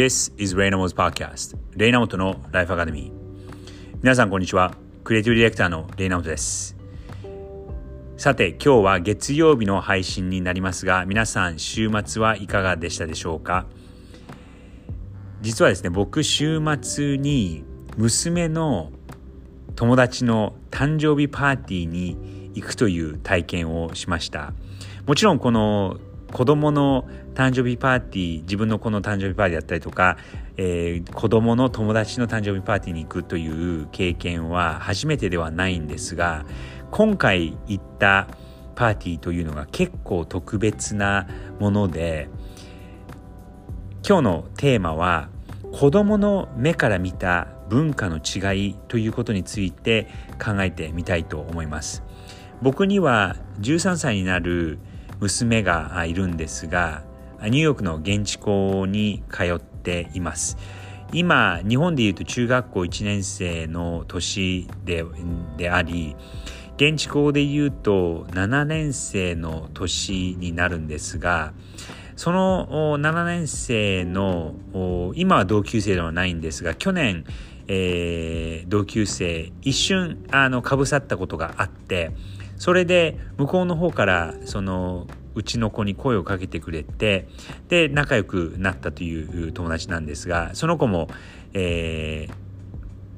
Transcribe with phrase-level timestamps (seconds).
[0.00, 4.74] This is レイナモ s Podcast レイナモトのライフアカデミー皆さんこんにちは。
[5.04, 6.74] クリエイティブディレクターのレイナモトです。
[8.16, 13.66] さて今日は月曜日の配信になりますが皆さん週末はいかがでしたでしょうか？
[15.42, 17.62] 実はですね僕週末に
[17.98, 18.92] 娘の
[19.76, 24.54] 友達の誕生日パーティーに行くという体験をしました。
[25.06, 25.98] もちろんこの
[26.32, 30.16] 子供の誕生日パーティー自分の子の誕生日パーティーだったりとか、
[30.56, 36.44] えー、子供の友達の誕生日パーティーに行くという経験は初めてではないんですが
[36.90, 38.28] 今回行った
[38.74, 41.26] パーティーというのが結構特別な
[41.58, 42.28] もので
[44.06, 45.28] 今日のテーマは
[45.72, 50.08] 子供の目から見た文化の違いということについて
[50.42, 52.02] 考えてみたいと思います。
[52.62, 54.78] 僕には13歳になる
[55.20, 57.02] 娘がいるんですが
[57.42, 60.56] ニューヨークの現地校に通っています。
[61.12, 65.04] 今日本でいうと中学校1年生の年で
[65.56, 66.14] であり
[66.76, 71.52] 現地校でいうと7年生の年になるんですが
[72.14, 74.54] その7年生の
[75.14, 77.24] 今は同級生ではないんですが去年、
[77.66, 82.12] えー、同級生一瞬あのかぶさったことがあって
[82.60, 87.26] それで向こうの方からそのうちの子に声をかけてくれて
[87.68, 91.08] で仲良くなったという友達なんですがその子も、
[91.54, 92.28] え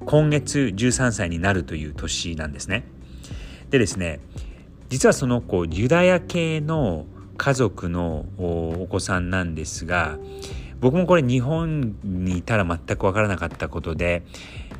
[0.00, 2.84] ー、今月13歳になるという年なんですね。
[3.70, 4.20] でですね
[4.90, 7.06] 実はその子ユダヤ系の
[7.36, 10.18] 家族のお子さんなんですが
[10.82, 14.24] 僕もこれ日本にいたら全く分からなかったことで、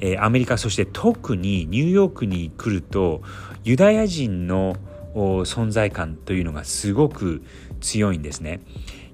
[0.01, 3.23] えー、アメリカそして特にニューヨークに来ると
[3.63, 4.77] ユダヤ人の
[5.15, 7.43] 存在感というのがすごく
[7.81, 8.61] 強いんですね。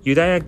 [0.03, 0.41] ユダヤ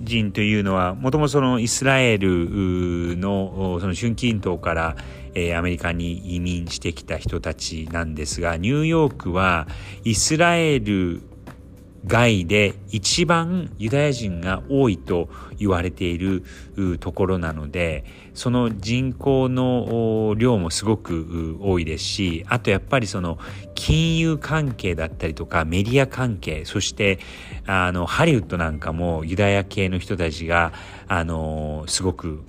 [0.00, 4.96] 人というのはもともとそのイスラエルのその春季島から、
[5.34, 9.66] えー、アメリカに移民してきた人たちなんですがニューヨークは
[10.04, 11.22] イスラエル
[12.06, 15.28] 外で一番ユダヤ人が多いと
[15.58, 16.44] 言われている
[17.00, 18.04] ところなので
[18.34, 23.38] その人口の量もすごく多いですしあとやっぱりその
[23.74, 27.18] 金融関係だったりとかメディア関係そして
[27.66, 30.72] あのハリウッドなんかもユダヤ系の人たちが
[31.08, 32.42] あのすごく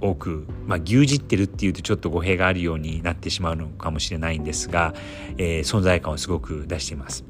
[0.00, 4.94] 多く、まあ、牛耳ってるっていうとちょっと語弊があるようになってしまうのかもしれないんですが、
[5.36, 7.29] えー、存在感をすごく出しています。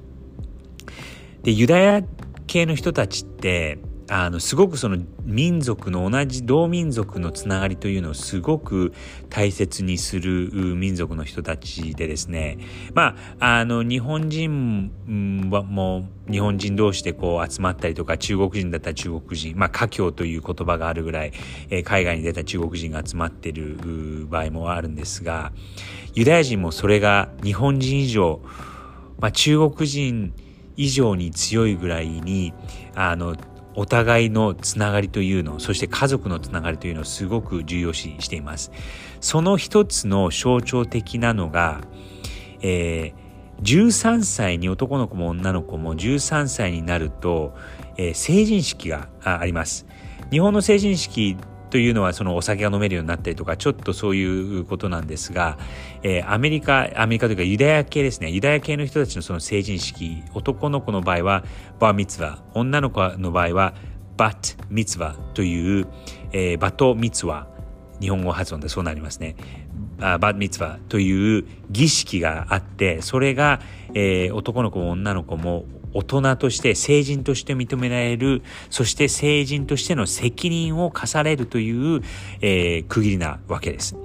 [1.43, 2.03] でユダヤ
[2.47, 3.79] 系の人たちって
[4.13, 8.93] あのすごくその民族の同じ同民族のつながりというのをすごく
[9.29, 12.59] 大切にする民族の人たちでですね。
[12.93, 14.91] まああの日本人
[15.53, 21.33] はもう日本人同士でこう集まったりとか中国人だったら中国人まあ華僑という言葉があるぐらい、
[21.71, 25.53] え、海外に出た中国人が集まってる場合もあるんですが
[26.15, 28.41] ユダヤ人もそれが日本人以上、
[29.21, 30.35] まあ、中国人
[30.81, 32.55] 以上に強いぐらいに
[32.95, 33.37] あの
[33.75, 38.73] お互いのつながりというのそして家族のつながりというのをすごく重要視しています。
[39.21, 41.83] その一つの象徴的なのが、
[42.63, 47.55] えー、13歳に男の子も女の子も13歳になると、
[47.99, 49.87] えー、成人式があります。
[50.31, 51.37] 日本の成人式
[51.71, 55.59] というのはそのお酒が飲めるようになったりとかちょっとそういうことなんですが、
[56.03, 58.31] えー、アメリカアメリカというかユダヤ系ですね。
[58.31, 61.45] ユダヤ系の人たちのその成人式男の子の場合は
[61.79, 63.75] バーミツワ女の子の場合は
[64.17, 65.87] バットミツワという、
[66.33, 67.49] えー、バトミツワ。
[68.01, 69.37] 日本語発音でそうなりますね。
[69.99, 73.61] バッミツワという儀式があってそれが、
[73.93, 82.03] えー、男の子も女の子も大人として成人として認められるそして成人としての責任を課されるという、
[82.41, 83.97] えー、区切りなわけです。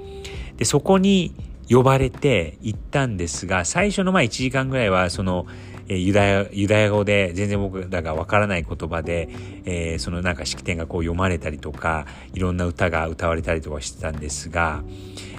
[0.57, 1.34] でそこに
[1.69, 5.47] 呼ばれて行ったんですが最初のまあ1時間ぐらいはその
[5.88, 9.30] ユダヤユダヤ語で全然僕らがわからない言葉で、
[9.65, 14.83] えー、そのなんか式典がこう読まれたりとかいろんな歌が歌われたりとかしてたんですが、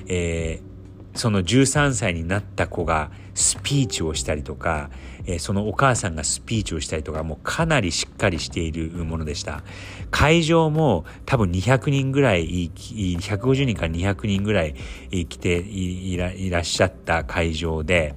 [0.07, 0.76] えー、
[1.17, 4.91] その13歳になった子がスピーチをしたりとか、
[5.27, 9.63] えそのお母さんがスピーチをしたりとかもうかなりしっかりしているものでした。
[10.11, 14.75] 会場も多分200人ぐらい150人から200人ぐらい
[15.11, 18.15] 来ていらっしゃった会場で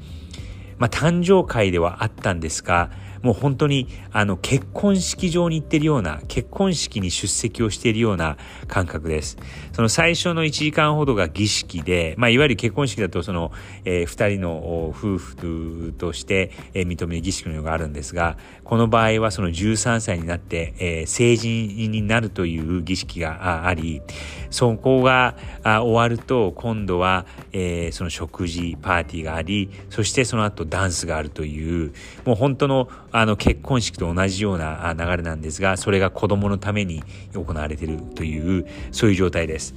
[0.79, 2.89] まあ、誕生会ではあったんですが、
[3.21, 8.37] もう本当にあの結婚式場に行ってるような結婚式に出席をしているような
[8.67, 9.37] 感覚です。
[9.73, 13.51] その最初の1時間ほどが儀式で、まあ、いわゆる結婚式だとその、
[13.85, 24.01] えー、2人の夫婦として、えー、認める儀式のようがあるんですがこの場合はその13歳になって、えー、成人になるという儀式があり
[24.49, 31.93] そこが終わると今度は、えー、その食事パーティーがありそしてその後ダンスがあるという
[32.25, 37.03] もう本当のあの結婚式と同じような流れなんですがそれが子供のために
[37.33, 39.75] 行われているというそういう状態です。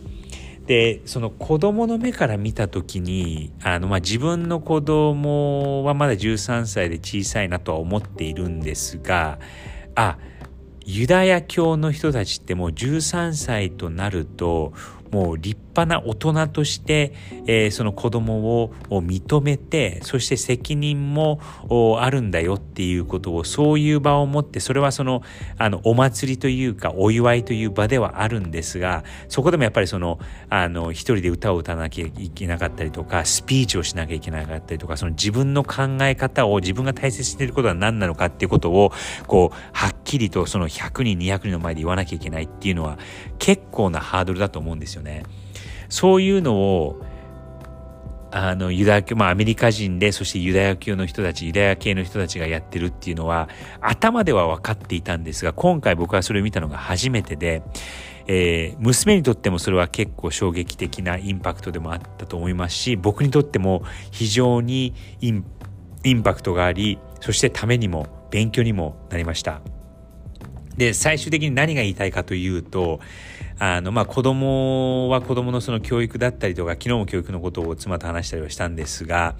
[0.67, 9.40] でその子供の目から見た時にあの、まあ、自分の子供はまだ13歳で小さいなとは思っているんですが
[9.96, 10.19] あ
[10.84, 14.73] ユダヤ教の人たちってもう13歳となると
[15.12, 17.12] もう立派な大人として、
[17.46, 21.38] えー、その子供を認めてそして責任も
[22.00, 25.23] あるんだよっていうことをそういう場を持ってそれはその
[25.58, 30.19] あのお祭りというかお祝いという場ではあるんですがそこでもやっぱりその
[30.49, 38.93] あの一人で歌を歌わなきゃいけなかったりとかスピーチをしなきゃいけなかったりとかその自分の考え方を自分が大切にしていることは何なのかっていうことを
[39.26, 42.99] こうはっきりとその100人200人の前で言わなきゃいけないっていうのは
[43.39, 45.25] 結構なハードルだと思うんですよね。
[45.89, 47.03] そういうのを
[48.35, 53.51] あのユダヤ教、まあアメリカ人で、そしてユダヤ教の人たち、ユダヤ系の人たちがやってるっていうのは、
[53.83, 57.63] 頭では分かっていたんですが、今回僕はそれを見たのが初めてで、
[58.27, 65.45] えー、娘にとってもそれは結構衝撃的なインパクトでもあったと思いますし、僕にとっても非常にイン
[66.05, 69.61] インパクトがあり、そしてためにも勉強にもなりました。
[70.77, 73.01] で、最終的に何が言いたいかというと、
[73.59, 79.37] あの、まあ、子供は子供のその教育だったりとか、昨日も教育のことを妻と話したりはしたんですが、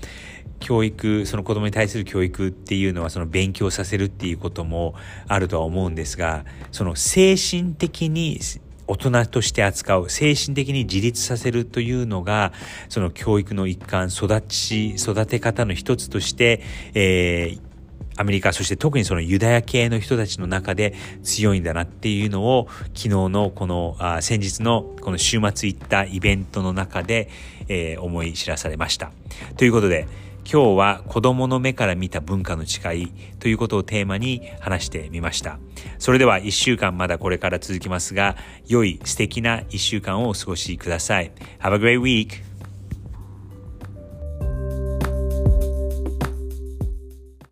[0.61, 4.95] 教育、その子供に対する教育っていうのはその勉強させるっていうことも
[5.27, 8.39] あるとは思うんですが、その精神的に
[8.87, 12.53] 大人として扱う、精神的に自立させるというのが、
[12.89, 16.63] その教育の一環、育ち、育て方の一つとして、
[16.95, 17.72] えー、
[18.17, 27.29] アメリカ、そして特にそのユダヤ系の人たちの中で強いんだなっていうのを昨日のこのあ先日のこの週末行ったイベントの中で、
[27.69, 29.13] えー、思い知らされました。
[29.57, 30.07] ということで
[30.45, 35.59] 今日は子供の目から見た文化の違いということをテーマに話してみました。
[35.99, 38.37] それでは一週間まだこれから続きますが
[38.67, 41.31] 良い素敵な一週間をお過ごしください。
[41.61, 42.52] Have a great week!